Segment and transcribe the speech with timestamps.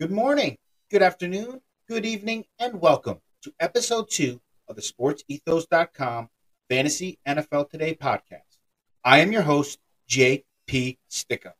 [0.00, 0.56] Good morning,
[0.90, 6.30] good afternoon, good evening, and welcome to episode two of the SportsEthos.com
[6.70, 8.56] Fantasy NFL Today podcast.
[9.04, 9.78] I am your host,
[10.08, 10.98] J.P.
[11.10, 11.52] Sticko.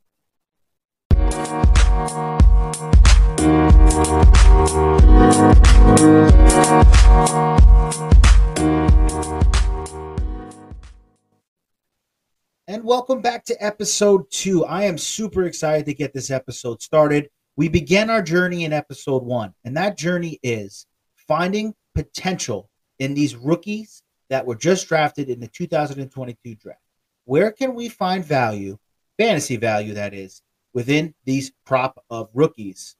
[12.66, 14.64] And welcome back to episode two.
[14.64, 17.28] I am super excited to get this episode started.
[17.60, 20.86] We began our journey in episode one, and that journey is
[21.28, 26.80] finding potential in these rookies that were just drafted in the 2022 draft.
[27.26, 28.78] Where can we find value,
[29.18, 30.40] fantasy value that is,
[30.72, 32.96] within these crop of rookies?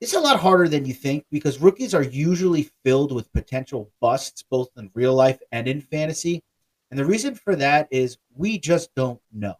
[0.00, 4.44] It's a lot harder than you think because rookies are usually filled with potential busts,
[4.48, 6.44] both in real life and in fantasy.
[6.92, 9.56] And the reason for that is we just don't know.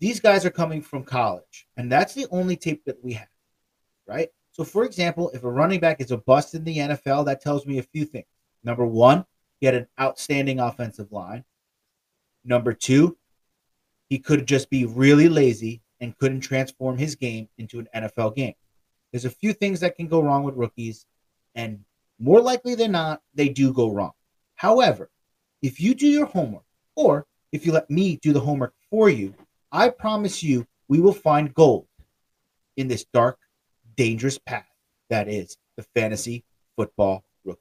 [0.00, 3.28] These guys are coming from college, and that's the only tape that we have,
[4.06, 4.28] right?
[4.52, 7.66] So, for example, if a running back is a bust in the NFL, that tells
[7.66, 8.26] me a few things.
[8.62, 9.24] Number one,
[9.60, 11.44] he had an outstanding offensive line.
[12.44, 13.16] Number two,
[14.08, 18.54] he could just be really lazy and couldn't transform his game into an NFL game.
[19.12, 21.06] There's a few things that can go wrong with rookies,
[21.54, 21.84] and
[22.18, 24.12] more likely than not, they do go wrong.
[24.54, 25.10] However,
[25.62, 29.34] if you do your homework, or if you let me do the homework for you,
[29.70, 31.88] I promise you, we will find gold
[32.78, 33.38] in this dark,
[33.96, 34.64] dangerous path
[35.10, 37.60] that is the fantasy football rookie.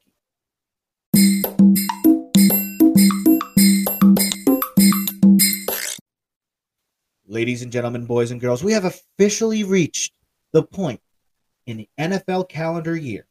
[7.27, 10.13] Ladies and gentlemen, boys and girls, we have officially reached
[10.53, 11.01] the point
[11.65, 13.27] in the NFL calendar year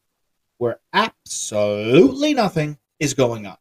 [0.58, 3.56] where absolutely nothing is going on.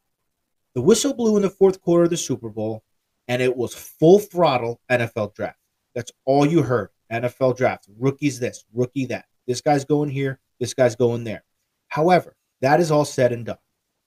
[0.74, 2.82] The whistle blew in the fourth quarter of the Super Bowl,
[3.28, 5.58] and it was full throttle NFL draft.
[5.94, 6.90] That's all you heard.
[7.12, 7.88] NFL draft.
[7.98, 9.26] Rookies this, rookie that.
[9.46, 11.44] This guy's going here, this guy's going there.
[11.88, 13.58] However, that is all said and done.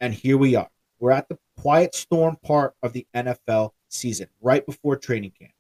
[0.02, 0.70] And here we are.
[1.00, 5.54] We're at the quiet storm part of the NFL season, right before training camp.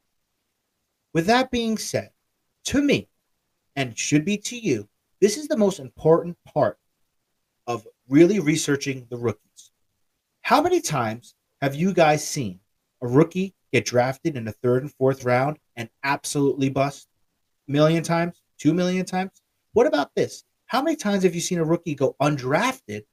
[1.14, 2.12] With that being said,
[2.66, 3.10] to me,
[3.76, 4.88] and should be to you,
[5.22, 6.78] this is the most important part
[7.68, 9.72] of really researching the rookies.
[10.42, 12.60] How many times have you guys seen
[13.02, 17.08] a rookie get drafted in the third and fourth round and absolutely bust?
[17.68, 18.42] A million times?
[18.58, 19.42] Two million times?
[19.74, 20.44] What about this?
[20.66, 23.04] How many times have you seen a rookie go undrafted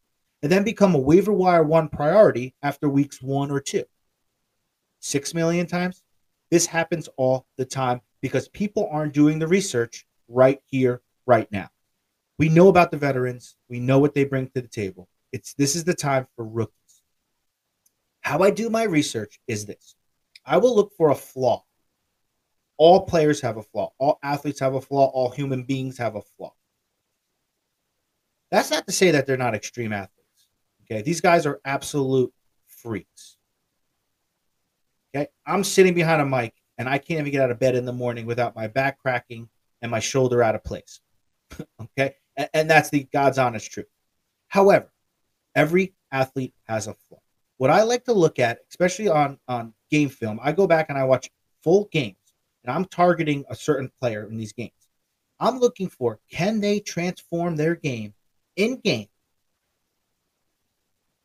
[0.43, 3.85] and then become a waiver wire one priority after weeks one or two?
[5.01, 6.03] Six million times?
[6.51, 11.69] This happens all the time because people aren't doing the research right here, right now.
[12.39, 15.09] We know about the veterans, we know what they bring to the table.
[15.33, 16.75] It's this is the time for rookies.
[18.27, 19.95] How I do my research is this
[20.45, 21.65] I will look for a flaw.
[22.77, 26.23] All players have a flaw, all athletes have a flaw, all human beings have a
[26.23, 26.53] flaw.
[28.51, 30.49] That's not to say that they're not extreme athletes.
[30.83, 32.33] Okay, these guys are absolute
[32.67, 33.37] freaks.
[35.15, 37.85] Okay, I'm sitting behind a mic and I can't even get out of bed in
[37.85, 39.49] the morning without my back cracking
[39.83, 41.01] and my shoulder out of place.
[41.81, 43.87] okay, and, and that's the God's honest truth.
[44.49, 44.93] However,
[45.55, 47.21] every athlete has a flaw
[47.59, 50.99] what I like to look at, especially on on game film, I go back and
[50.99, 51.31] I watch
[51.63, 52.17] full games,
[52.65, 54.73] and I'm targeting a certain player in these games.
[55.39, 58.15] I'm looking for can they transform their game
[58.57, 59.09] in game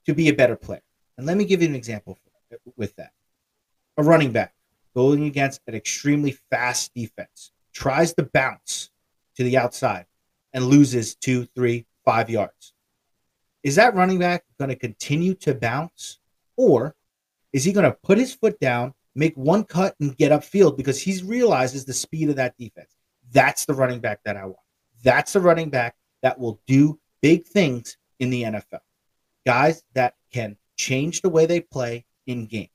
[0.05, 0.83] to be a better player.
[1.17, 2.15] And let me give you an example
[2.49, 3.11] for, with that.
[3.97, 4.53] A running back
[4.95, 8.89] going against an extremely fast defense tries to bounce
[9.35, 10.05] to the outside
[10.53, 12.73] and loses two, three, five yards.
[13.63, 16.19] Is that running back going to continue to bounce
[16.57, 16.95] or
[17.53, 21.01] is he going to put his foot down, make one cut, and get upfield because
[21.01, 22.95] he realizes the speed of that defense?
[23.31, 24.57] That's the running back that I want.
[25.03, 28.79] That's the running back that will do big things in the NFL.
[29.45, 32.69] Guys that can change the way they play in game.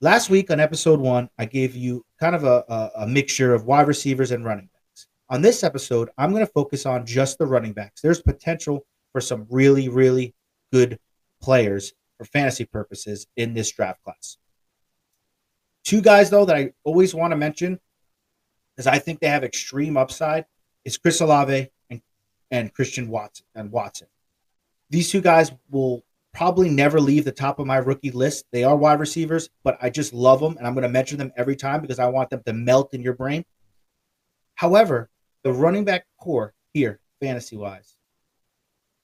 [0.00, 3.64] Last week on episode one, I gave you kind of a, a, a mixture of
[3.64, 5.06] wide receivers and running backs.
[5.30, 8.02] On this episode, I'm going to focus on just the running backs.
[8.02, 10.34] There's potential for some really, really
[10.72, 10.98] good
[11.46, 14.36] players for fantasy purposes in this draft class.
[15.84, 17.78] Two guys, though, that I always want to mention
[18.74, 20.46] because I think they have extreme upside
[20.84, 22.02] is Chris Olave and,
[22.50, 24.08] and Christian Watson and Watson.
[24.90, 26.04] These two guys will
[26.34, 28.46] probably never leave the top of my rookie list.
[28.50, 31.32] They are wide receivers, but I just love them and I'm going to mention them
[31.36, 33.44] every time because I want them to melt in your brain.
[34.56, 35.10] However,
[35.44, 37.94] the running back corps here, fantasy wise,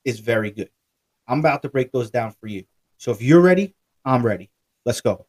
[0.05, 0.71] is very good.
[1.33, 2.65] I'm about to break those down for you.
[2.99, 3.75] So if you're ready,
[4.05, 4.51] I'm ready.
[4.85, 5.27] Let's go.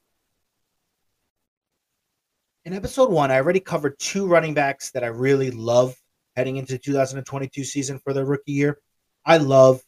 [2.66, 5.96] In episode one, I already covered two running backs that I really love
[6.36, 8.80] heading into 2022 season for their rookie year.
[9.26, 9.82] I love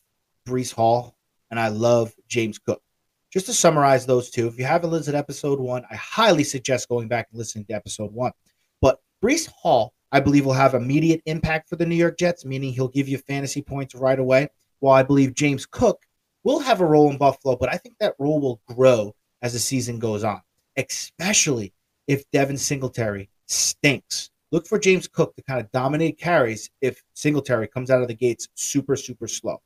[0.47, 1.17] Breece Hall
[1.51, 2.81] and I love James Cook.
[3.29, 6.88] Just to summarize those two, if you haven't listened to episode one, I highly suggest
[6.88, 8.31] going back and listening to episode one.
[8.79, 12.71] But Breece Hall, I believe, will have immediate impact for the New York Jets, meaning
[12.71, 14.47] he'll give you fantasy points right away.
[14.94, 16.06] I believe James Cook
[16.44, 19.60] will have a role in Buffalo, but I think that role will grow as the
[19.60, 20.42] season goes on,
[20.78, 21.74] especially
[22.08, 24.30] if Devin Singletary stinks.
[24.52, 28.14] Look for James Cook to kind of dominate carries if Singletary comes out of the
[28.14, 29.62] gates super, super slow.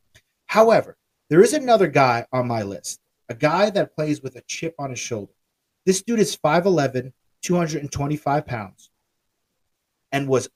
[0.47, 0.97] However,
[1.29, 4.89] there is another guy on my list, a guy that plays with a chip on
[4.89, 5.33] his shoulder.
[5.85, 7.13] This dude is 5'11,
[7.43, 8.89] 225 pounds,
[10.11, 10.49] and was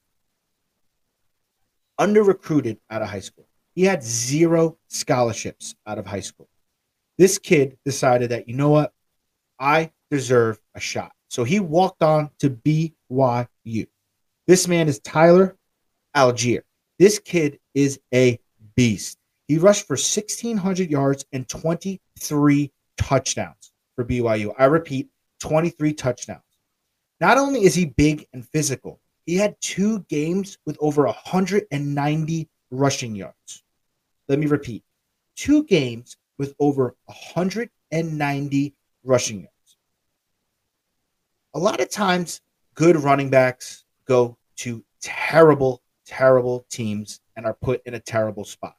[1.99, 3.47] under recruited out of high school.
[3.75, 6.47] He had zero scholarships out of high school.
[7.17, 8.93] This kid decided that, you know what?
[9.59, 11.11] I deserve a shot.
[11.27, 13.87] So he walked on to BYU.
[14.45, 15.57] This man is Tyler
[16.15, 16.61] Allgeier.
[16.99, 18.39] This kid is a
[18.75, 19.17] beast.
[19.47, 24.53] He rushed for 1,600 yards and 23 touchdowns for BYU.
[24.57, 25.09] I repeat,
[25.39, 26.41] 23 touchdowns.
[27.19, 33.15] Not only is he big and physical, he had two games with over 190 rushing
[33.15, 33.63] yards.
[34.27, 34.83] Let me repeat
[35.35, 39.77] two games with over 190 rushing yards.
[41.53, 42.41] A lot of times,
[42.73, 48.75] good running backs go to terrible, terrible teams and are put in a terrible spot.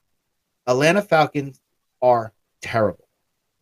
[0.66, 1.60] Atlanta Falcons
[2.02, 3.08] are terrible.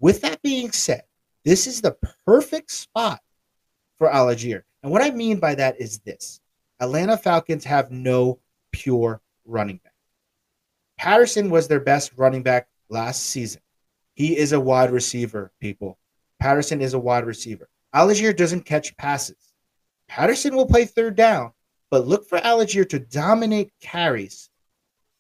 [0.01, 1.03] With that being said,
[1.45, 3.21] this is the perfect spot
[3.99, 4.63] for Allgeier.
[4.83, 6.41] And what I mean by that is this
[6.81, 8.39] Atlanta Falcons have no
[8.73, 9.92] pure running back.
[11.03, 13.61] Patterson was their best running back last season.
[14.15, 15.99] He is a wide receiver, people.
[16.39, 17.69] Patterson is a wide receiver.
[17.93, 19.53] Allgeier doesn't catch passes.
[20.07, 21.51] Patterson will play third down,
[21.91, 24.49] but look for Allgeier to dominate carries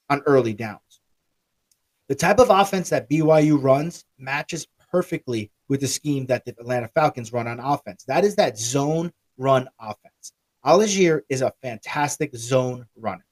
[0.09, 1.01] on early downs.
[2.07, 6.87] The type of offense that BYU runs matches perfectly with the scheme that the Atlanta
[6.95, 8.05] Falcons run on offense.
[8.05, 10.33] That is that zone run offense.
[10.65, 13.27] Allgeier is a fantastic zone runner.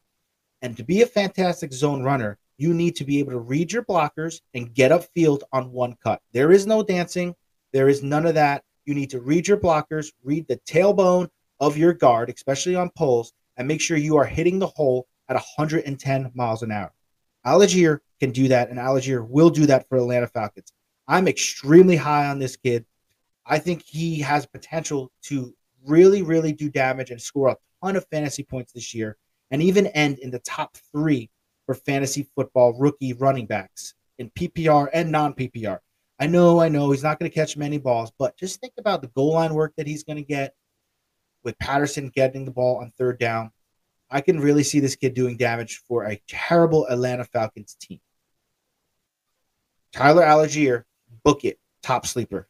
[0.62, 3.82] And to be a fantastic zone runner, you need to be able to read your
[3.84, 6.20] blockers and get upfield on one cut.
[6.32, 7.34] There is no dancing.
[7.72, 8.64] There is none of that.
[8.84, 11.28] You need to read your blockers, read the tailbone
[11.58, 15.34] of your guard, especially on poles, and make sure you are hitting the hole at
[15.34, 16.92] 110 miles an hour.
[17.46, 20.72] Allgeier can do that, and Allgeier will do that for Atlanta Falcons.
[21.08, 22.84] I'm extremely high on this kid.
[23.46, 25.54] I think he has potential to
[25.86, 29.16] really, really do damage and score a ton of fantasy points this year
[29.50, 31.30] and even end in the top three
[31.70, 35.78] for fantasy football rookie running backs in PPR and non PPR.
[36.18, 39.02] I know, I know he's not going to catch many balls, but just think about
[39.02, 40.56] the goal line work that he's going to get
[41.44, 43.52] with Patterson getting the ball on third down.
[44.10, 48.00] I can really see this kid doing damage for a terrible Atlanta Falcons team.
[49.92, 50.82] Tyler Allgeier,
[51.22, 52.48] book it, top sleeper.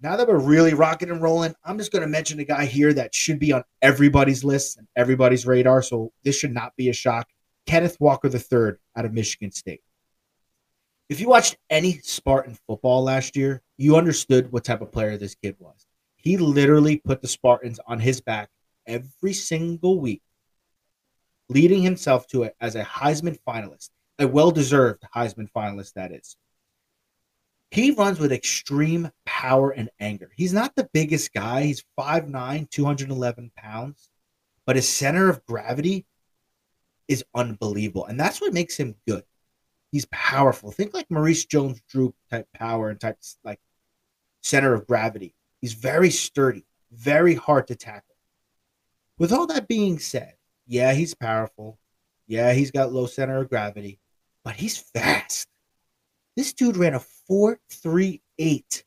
[0.00, 2.92] Now that we're really rocking and rolling, I'm just going to mention a guy here
[2.92, 5.82] that should be on everybody's list and everybody's radar.
[5.82, 7.28] So this should not be a shock.
[7.66, 9.82] Kenneth Walker III out of Michigan State.
[11.08, 15.34] If you watched any Spartan football last year, you understood what type of player this
[15.34, 15.86] kid was.
[16.16, 18.50] He literally put the Spartans on his back
[18.86, 20.22] every single week,
[21.48, 26.36] leading himself to it as a Heisman finalist, a well deserved Heisman finalist, that is.
[27.70, 30.30] He runs with extreme power and anger.
[30.34, 34.10] He's not the biggest guy, he's 5'9, 211 pounds,
[34.64, 36.06] but his center of gravity
[37.08, 38.06] is unbelievable.
[38.06, 39.24] And that's what makes him good.
[39.92, 40.70] He's powerful.
[40.70, 43.60] Think like Maurice Jones Drew type power and type like
[44.42, 45.34] center of gravity.
[45.60, 48.14] He's very sturdy, very hard to tackle.
[49.18, 50.34] With all that being said,
[50.66, 51.78] yeah, he's powerful.
[52.26, 53.98] Yeah, he's got low center of gravity,
[54.44, 55.48] but he's fast.
[56.38, 58.84] This dude ran a 438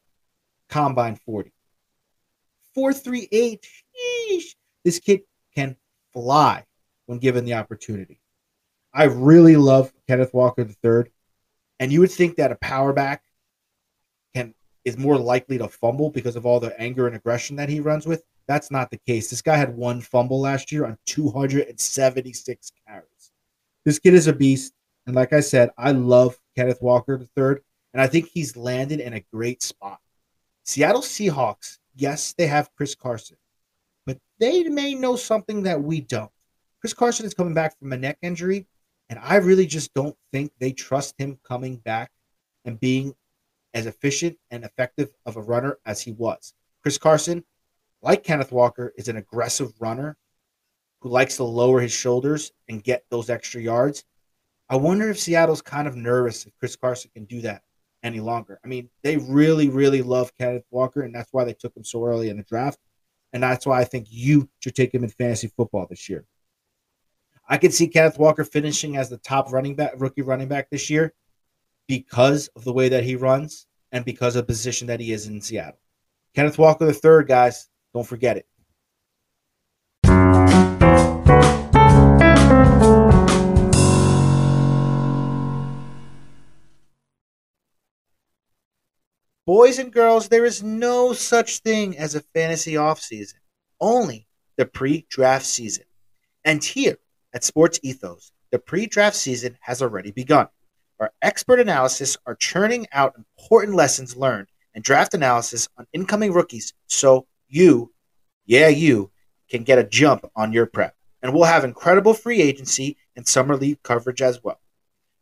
[0.70, 1.52] combine 40.
[2.74, 3.68] 438.
[3.68, 4.56] Sheesh.
[4.86, 5.76] This kid can
[6.14, 6.66] fly
[7.08, 8.22] when given the opportunity.
[8.94, 11.12] I really love Kenneth Walker III,
[11.82, 13.24] and you would think that a power back
[14.34, 14.54] can
[14.86, 18.06] is more likely to fumble because of all the anger and aggression that he runs
[18.06, 18.24] with.
[18.48, 19.30] That's not the case.
[19.30, 23.32] This guy had one fumble last year on 276 carries.
[23.84, 24.72] This kid is a beast,
[25.06, 27.56] and like I said, I love Kenneth Walker III,
[27.94, 30.00] and I think he's landed in a great spot.
[30.64, 33.38] Seattle Seahawks, yes, they have Chris Carson,
[34.06, 36.32] but they may know something that we don't.
[36.80, 38.68] Chris Carson is coming back from a neck injury,
[39.10, 42.12] and I really just don't think they trust him coming back
[42.66, 43.16] and being
[43.74, 46.54] as efficient and effective of a runner as he was.
[46.82, 47.44] Chris Carson,
[48.02, 50.18] like Kenneth Walker, is an aggressive runner
[51.02, 54.04] who likes to lower his shoulders and get those extra yards.
[54.72, 57.62] I wonder if Seattle's kind of nervous if Chris Carson can do that
[58.04, 58.58] any longer.
[58.64, 62.06] I mean, they really, really love Kenneth Walker, and that's why they took him so
[62.06, 62.80] early in the draft.
[63.34, 66.24] And that's why I think you should take him in fantasy football this year.
[67.50, 70.90] I could see Kenneth Walker finishing as the top running back, rookie running back this
[70.90, 71.14] year
[71.90, 75.28] because of the way that he runs and because of the position that he is
[75.28, 75.82] in Seattle.
[76.34, 78.48] Kenneth Walker the third, guys, don't forget it.
[89.52, 93.34] Boys and girls, there is no such thing as a fantasy offseason,
[93.82, 95.84] only the pre draft season.
[96.46, 96.98] And here
[97.34, 100.48] at Sports Ethos, the pre draft season has already begun.
[101.02, 106.74] Our expert analysis are churning out important lessons learned and draft analysis on incoming rookies
[106.88, 107.92] so you,
[108.46, 109.12] yeah, you,
[109.50, 110.96] can get a jump on your prep.
[111.22, 114.62] And we'll have incredible free agency and summer league coverage as well.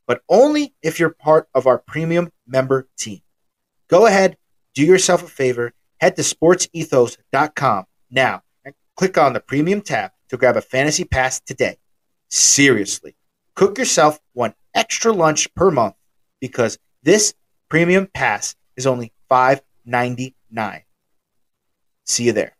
[0.06, 3.22] But only if you're part of our premium member team.
[3.90, 4.38] Go ahead,
[4.76, 10.38] do yourself a favor, head to sportsethos.com now and click on the premium tab to
[10.38, 11.78] grab a fantasy pass today.
[12.30, 13.16] Seriously,
[13.56, 15.96] cook yourself one extra lunch per month
[16.40, 17.34] because this
[17.68, 20.84] premium pass is only $5.99.
[22.06, 22.56] See you there.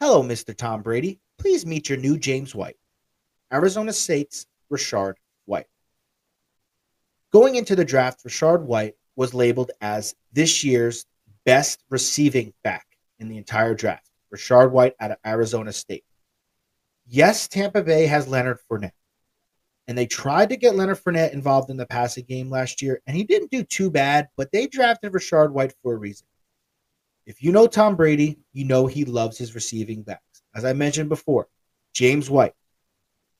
[0.00, 0.56] Hello, Mr.
[0.56, 1.18] Tom Brady.
[1.38, 2.76] Please meet your new James White.
[3.52, 5.14] Arizona State's Rachaad
[5.46, 5.66] White.
[7.32, 11.06] Going into the draft, Rachaad White was labeled as this year's
[11.44, 12.86] best receiving back
[13.18, 14.10] in the entire draft.
[14.34, 16.04] Rachaad White out of Arizona State.
[17.06, 18.92] Yes, Tampa Bay has Leonard Fournette.
[19.86, 23.16] And they tried to get Leonard Fournette involved in the passing game last year, and
[23.16, 26.26] he didn't do too bad, but they drafted Rachaad White for a reason.
[27.24, 30.42] If you know Tom Brady, you know he loves his receiving backs.
[30.54, 31.48] As I mentioned before,
[31.94, 32.54] James White,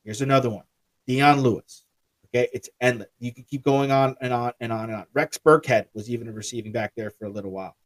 [0.08, 0.64] Here's another one.
[1.06, 1.84] Dion Lewis.
[2.24, 3.10] Okay, it's endless.
[3.18, 5.04] You can keep going on and on and on and on.
[5.12, 7.76] Rex Burkhead was even a receiving back there for a little while.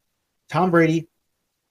[0.49, 1.09] Tom Brady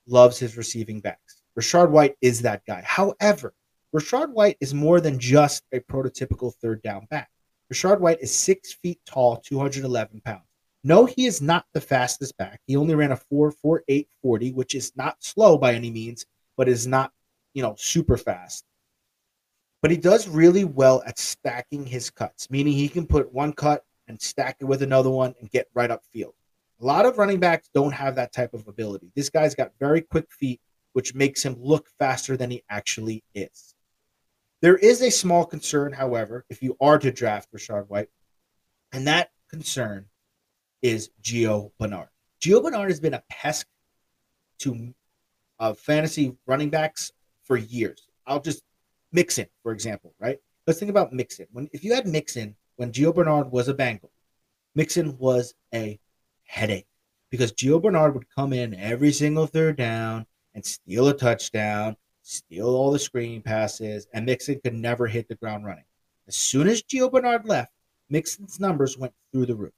[0.07, 1.43] loves his receiving backs.
[1.57, 2.83] Rachaad White is that guy.
[2.85, 3.53] However,
[3.95, 7.29] Rachaad White is more than just a prototypical third down back.
[7.71, 10.43] Rachaad White is six feet tall, 211 pounds.
[10.83, 12.59] No, he is not the fastest back.
[12.67, 16.25] He only ran a 4 4 8 40, which is not slow by any means,
[16.57, 17.13] but is not,
[17.53, 18.65] you know, super fast
[19.81, 23.83] but he does really well at stacking his cuts, meaning he can put one cut
[24.07, 26.33] and stack it with another one and get right up field.
[26.79, 29.11] A lot of running backs don't have that type of ability.
[29.15, 30.59] This guy's got very quick feet,
[30.93, 33.75] which makes him look faster than he actually is.
[34.61, 38.09] There is a small concern, however, if you are to draft Rachaad White,
[38.91, 40.05] and that concern
[40.81, 42.09] is Gio Bernard.
[42.41, 43.65] Gio Bernard has been a pest
[44.59, 44.93] to
[45.59, 47.11] uh, fantasy running backs
[47.43, 48.07] for years.
[48.25, 48.63] I'll just
[49.11, 50.39] Mixon, for example, right?
[50.67, 51.47] Let's think about Mixon.
[51.51, 54.11] When if you had Mixon when Gio Bernard was a Bengal,
[54.75, 55.99] Mixon was a
[56.43, 56.87] headache
[57.29, 62.67] because Gio Bernard would come in every single third down and steal a touchdown, steal
[62.67, 65.85] all the screen passes, and Mixon could never hit the ground running.
[66.27, 67.71] As soon as Gio Bernard left,
[68.09, 69.73] Mixon's numbers went through the roof.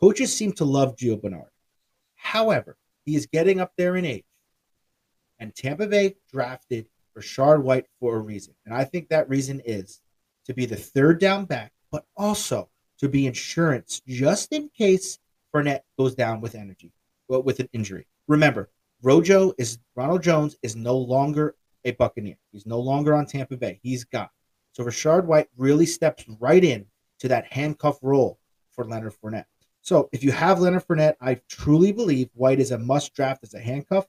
[0.00, 1.50] Coaches seem to love Gio Bernard.
[2.16, 4.24] However, he is getting up there in age.
[5.38, 6.86] And Tampa Bay drafted
[7.18, 8.54] Rachaad White for a reason.
[8.64, 10.00] And I think that reason is
[10.46, 15.18] to be the third down back, but also to be insurance just in case
[15.54, 16.92] Fournette goes down with energy,
[17.28, 18.06] well, with an injury.
[18.26, 18.70] Remember,
[19.02, 22.36] Rojo is Ronald Jones is no longer a Buccaneer.
[22.52, 23.78] He's no longer on Tampa Bay.
[23.82, 24.28] He's gone.
[24.72, 26.86] So Rachaad White really steps right in
[27.20, 28.38] to that handcuff role
[28.70, 29.46] for Leonard Fournette.
[29.80, 33.54] So if you have Leonard Fournette, I truly believe White is a must draft as
[33.54, 34.06] a handcuff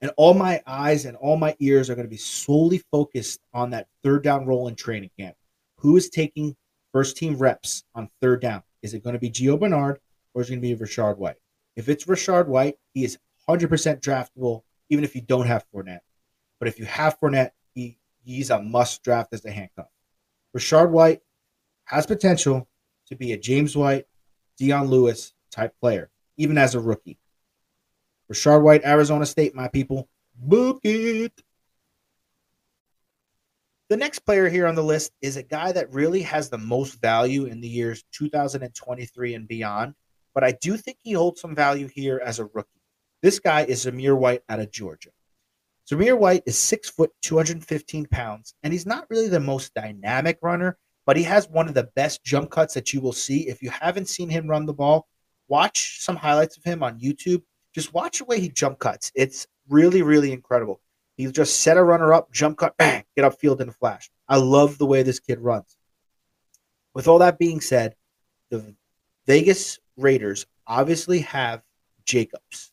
[0.00, 3.70] and all my eyes and all my ears are going to be solely focused on
[3.70, 5.36] that third down role in training camp.
[5.78, 6.56] Who is taking
[6.92, 8.62] first team reps on third down?
[8.82, 9.98] Is it going to be Gio Bernard
[10.34, 11.36] or is it going to be Rachaad White?
[11.76, 13.68] If it's Rachaad White, he is 100%
[14.00, 16.00] draftable, even if you don't have Fournette.
[16.58, 19.88] But if you have Fournette, he, he's a must draft as a handcuff.
[20.56, 21.20] Rachaad White
[21.86, 22.68] has potential
[23.08, 24.06] to be a James White,
[24.56, 27.18] Dion Lewis type player, even as a rookie.
[28.32, 30.08] Rachaad White, Arizona State, my people.
[30.36, 31.32] Book it.
[33.90, 37.00] The next player here on the list is a guy that really has the most
[37.00, 39.94] value in the years 2023 and beyond,
[40.34, 42.80] but I do think he holds some value here as a rookie.
[43.22, 45.10] This guy is Zamir White out of Georgia.
[45.90, 50.78] Zamir White is six foot, 215 pounds, and he's not really the most dynamic runner,
[51.04, 53.48] but he has one of the best jump cuts that you will see.
[53.48, 55.06] If you haven't seen him run the ball,
[55.48, 57.42] watch some highlights of him on YouTube.
[57.74, 59.10] Just watch the way he jump cuts.
[59.14, 60.80] It's really, really incredible.
[61.16, 64.10] He just set a runner up, jump cut, bang, get upfield in a flash.
[64.28, 65.76] I love the way this kid runs.
[66.94, 67.94] With all that being said,
[68.50, 68.74] the
[69.26, 71.62] Vegas Raiders obviously have
[72.04, 72.72] Jacobs.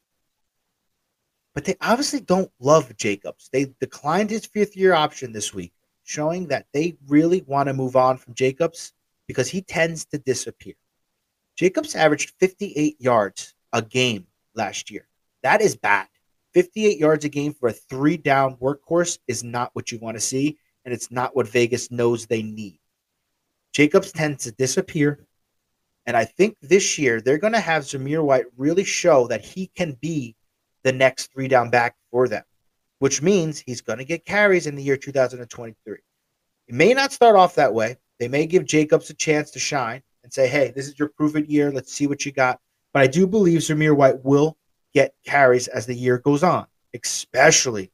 [1.53, 3.50] But they obviously don't love Jacobs.
[3.51, 7.96] They declined his fifth year option this week, showing that they really want to move
[7.96, 8.93] on from Jacobs
[9.27, 10.75] because he tends to disappear.
[11.58, 15.08] Jacobs averaged 58 yards a game last year.
[15.43, 16.08] That is bad.
[16.53, 20.22] 58 yards a game for a three down workhorse is not what you want to
[20.22, 22.79] see, and it's not what Vegas knows they need.
[23.74, 25.25] Jacobs tends to disappear,
[26.05, 29.67] and I think this year they're going to have Zamir White really show that he
[29.67, 30.36] can be
[30.84, 32.43] the next three down back for them,
[33.00, 35.98] which means he's going to get carries in the year 2023.
[36.67, 37.98] It may not start off that way.
[38.20, 41.46] They may give Jacobs a chance to shine and say, hey, this is your proven
[41.48, 41.72] year.
[41.72, 42.60] Let's see what you got.
[42.93, 44.57] But I do believe Zamir White will
[44.93, 47.91] get carries as the year goes on, especially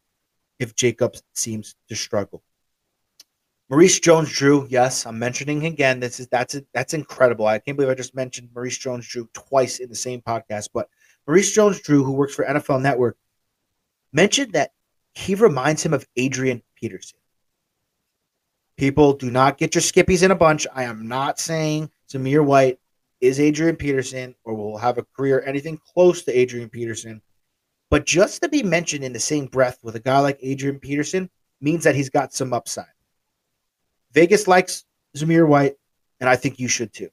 [0.60, 2.44] if Jacobs seems to struggle.
[3.70, 6.00] Maurice Jones-Drew, yes, I'm mentioning again.
[6.00, 7.46] This is that's that's incredible.
[7.46, 10.70] I can't believe I just mentioned Maurice Jones-Drew twice in the same podcast.
[10.74, 10.90] But
[11.28, 13.18] Maurice Jones-Drew, who works for NFL Network,
[14.14, 14.72] mentioned that
[15.14, 17.20] he reminds him of Adrian Peterson.
[18.78, 20.66] People do not get your skippies in a bunch.
[20.74, 22.80] I am not saying Zamir White
[23.22, 27.22] is Adrian Peterson or will have a career anything close to Adrian Peterson.
[27.90, 31.30] But just to be mentioned in the same breath with a guy like Adrian Peterson
[31.62, 32.86] means that he's got some upside.
[34.12, 35.76] Vegas likes Zamir White,
[36.20, 37.10] and I think you should too.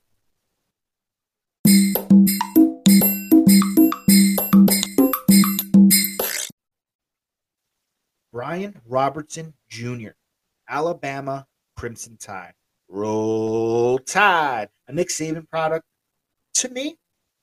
[8.32, 10.10] Brian Robertson Jr.,
[10.68, 11.46] Alabama
[11.76, 12.54] Crimson Tide.
[12.88, 15.84] Roll Tide, a Nick Saban product.
[16.54, 16.96] To me,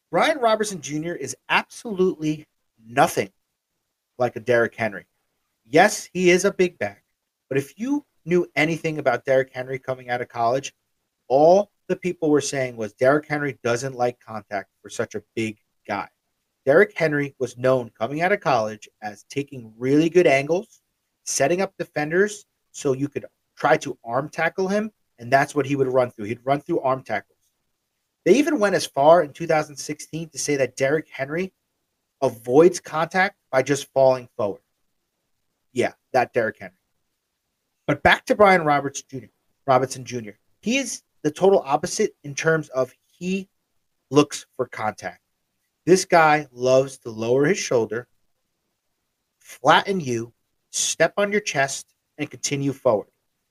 [0.10, 1.14] Brian Robertson Jr.
[1.14, 2.48] is absolutely
[2.86, 3.30] nothing
[4.18, 5.06] like a Derrick Henry.
[5.66, 7.04] Yes, he is a big back,
[7.50, 10.74] but if you knew anything about Derrick Henry coming out of college,
[11.28, 15.58] all the people were saying was Derrick Henry doesn't like contact for such a big
[15.88, 16.08] guy.
[16.66, 20.82] Derrick Henry was known coming out of college as taking really good angles,
[21.26, 23.26] setting up defenders so you could
[23.58, 26.26] try to arm tackle him, and that's what he would run through.
[26.26, 27.31] He'd run through arm tackles.
[28.26, 31.54] They even went as far in 2016 to say that Derrick Henry
[32.22, 34.62] avoids contact by just falling forward.
[35.74, 36.76] Yeah, that Derrick Henry.
[37.88, 39.26] But back to Brian Roberts Jr.
[39.66, 40.32] Robinson Jr.
[40.62, 43.50] He is the total opposite in terms of he
[44.12, 45.22] looks for contact.
[45.86, 48.08] This guy loves to lower his shoulder,
[49.40, 50.34] flatten you,
[50.70, 53.08] step on your chest, and continue forward.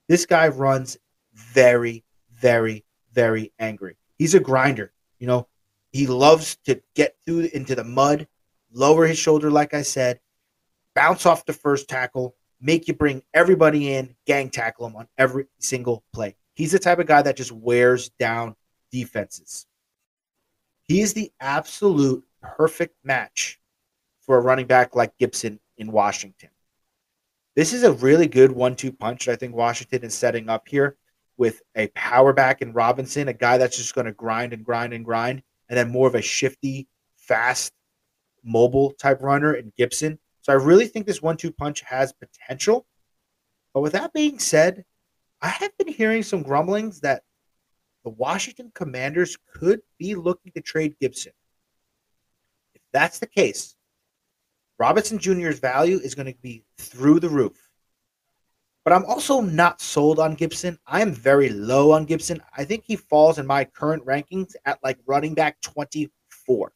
[0.07, 0.97] This guy runs
[1.33, 3.97] very, very, very angry.
[4.21, 4.93] He's a grinder.
[5.17, 5.47] You know,
[5.91, 8.27] he loves to get through into the mud,
[8.71, 10.19] lower his shoulder, like I said,
[10.93, 15.47] bounce off the first tackle, make you bring everybody in, gang tackle him on every
[15.57, 16.35] single play.
[16.53, 18.55] He's the type of guy that just wears down
[18.91, 19.65] defenses.
[20.83, 23.59] He is the absolute perfect match
[24.19, 26.51] for a running back like Gibson in Washington.
[27.55, 30.67] This is a really good one two punch that I think Washington is setting up
[30.67, 30.97] here
[31.41, 34.93] with a power back in Robinson, a guy that's just going to grind and grind
[34.93, 37.73] and grind, and then more of a shifty, fast,
[38.43, 40.19] mobile type runner in Gibson.
[40.41, 42.85] So I really think this one two punch has potential.
[43.73, 44.85] But with that being said,
[45.41, 47.23] I have been hearing some grumblings that
[48.03, 51.33] the Washington Commanders could be looking to trade Gibson.
[52.75, 53.75] If that's the case,
[54.77, 57.70] Robinson Jr.'s value is going to be through the roof.
[58.83, 60.79] But I'm also not sold on Gibson.
[60.87, 62.41] I am very low on Gibson.
[62.57, 66.71] I think he falls in my current rankings at like running back 24.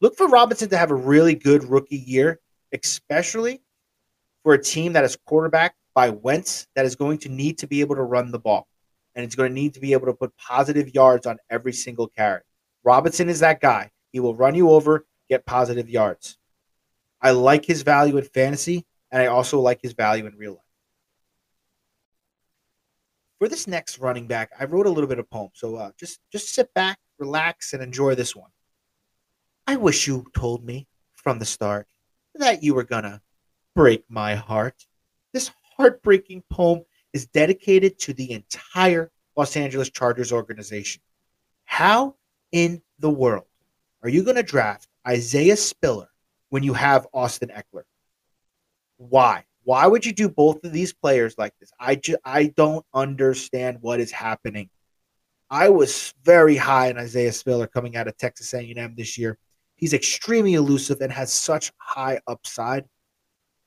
[0.00, 2.40] Look for Robinson to have a really good rookie year,
[2.72, 3.62] especially
[4.42, 7.80] for a team that is quarterbacked by Wentz that is going to need to be
[7.80, 8.66] able to run the ball.
[9.14, 12.08] And it's going to need to be able to put positive yards on every single
[12.08, 12.40] carry.
[12.82, 13.90] Robinson is that guy.
[14.12, 16.36] He will run you over, get positive yards.
[17.20, 20.69] I like his value in fantasy, and I also like his value in real life.
[23.40, 25.48] For this next running back, I wrote a little bit of poem.
[25.54, 28.50] So uh, just just sit back, relax, and enjoy this one.
[29.66, 31.86] I wish you told me from the start
[32.34, 33.22] that you were gonna
[33.74, 34.84] break my heart.
[35.32, 36.82] This heartbreaking poem
[37.14, 41.00] is dedicated to the entire Los Angeles Chargers organization.
[41.64, 42.16] How
[42.52, 43.46] in the world
[44.02, 46.10] are you to draft Isaiah Spiller
[46.50, 47.84] when you have Austin Ekeler?
[48.98, 49.46] Why?
[49.70, 51.70] Why would you do both of these players like this?
[51.78, 54.68] I just I don't understand what is happening.
[55.48, 59.38] I was very high on Isaiah Spiller coming out of Texas A&M this year.
[59.76, 62.86] He's extremely elusive and has such high upside.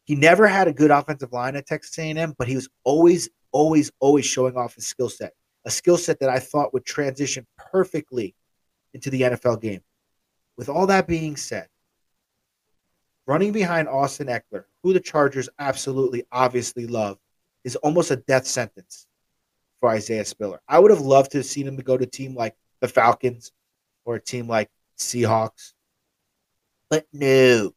[0.04, 3.90] He never had a good offensive line at Texas A&M, but he was always, always,
[4.02, 5.32] always showing off his skill set.
[5.64, 8.36] A skill set that I thought would transition perfectly
[8.94, 9.80] into the NFL game.
[10.58, 11.70] With all that being said,
[13.26, 17.18] running behind Austin Ekeler, who the Chargers absolutely obviously love,
[17.64, 19.08] is almost a death sentence
[19.80, 20.62] for Isaiah Spiller.
[20.68, 23.52] I would have loved to have seen him go to a team like the Falcons
[24.06, 25.74] or a team like Seahawks.
[26.90, 27.74] But no.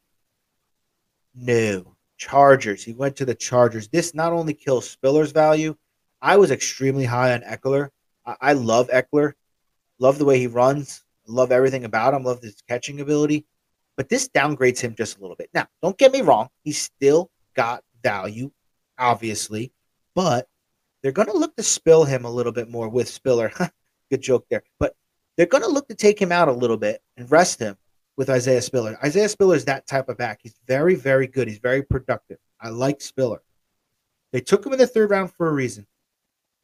[1.35, 1.97] No.
[2.19, 2.83] Chargers.
[2.83, 3.89] He went to the Chargers.
[3.89, 5.77] This not only kills Spiller's value,
[6.21, 7.91] I was extremely high on Ekeler.
[8.25, 9.35] I, I love Ekeler.
[9.99, 11.05] Love the way he runs.
[11.27, 12.25] Love everything about him.
[12.25, 13.47] Love his catching ability
[13.97, 15.51] but this downgrades him just a little bit.
[15.55, 18.51] Now, don't get me wrong, he's still got value,
[18.99, 19.73] obviously,
[20.15, 20.47] but
[21.03, 23.53] they're going to look to spill him a little bit more with Spiller.
[24.11, 24.63] Good joke there.
[24.79, 24.95] But
[25.37, 27.77] they're going to look to take him out a little bit and rest him
[28.17, 28.99] with Isaiah Spiller.
[29.05, 30.41] Isaiah Spiller is that type of back.
[30.43, 31.49] He's very, very good.
[31.49, 32.39] He's very productive.
[32.61, 33.43] I like Spiller.
[34.33, 35.87] They took him in the third round for a reason.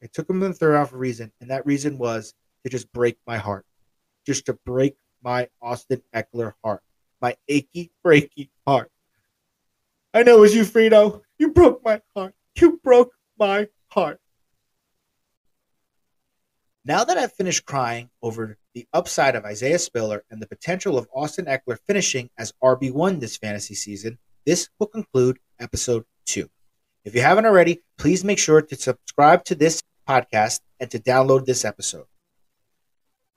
[0.01, 2.69] They took him in the third round for a reason, and that reason was to
[2.69, 3.65] just break my heart,
[4.25, 6.81] just to break my Austin Ekeler heart
[7.23, 8.91] my achy, breaky heart.
[10.13, 11.21] I know it was you, Fredo.
[11.39, 12.35] You broke my heart.
[12.59, 14.19] You broke my heart.
[16.83, 21.07] Now that I've finished crying over the upside of Isaiah Spiller and the potential of
[21.15, 26.49] Austin Ekeler finishing as RB1 this fantasy season, this will conclude episode two.
[27.05, 31.45] If you haven't already, please make sure to subscribe to this podcast and to download
[31.45, 32.05] this episode.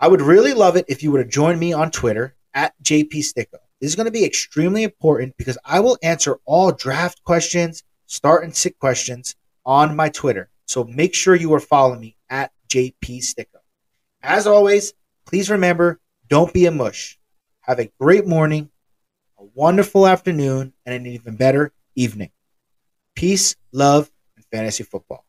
[0.01, 3.13] I would really love it if you would have joined me on Twitter at JP
[3.13, 3.61] Sticko.
[3.81, 8.43] This is going to be extremely important because I will answer all draft questions, start
[8.43, 9.37] and sit questions
[9.67, 10.49] on my Twitter.
[10.65, 13.61] So make sure you are following me at JP Sticko.
[14.23, 14.95] As always,
[15.27, 17.19] please remember don't be a mush.
[17.61, 18.71] Have a great morning,
[19.39, 22.31] a wonderful afternoon, and an even better evening.
[23.15, 25.27] Peace, love, and fantasy football.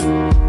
[0.00, 0.47] Música